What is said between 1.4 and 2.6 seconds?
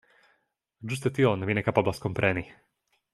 vi ne kapablas kompreni...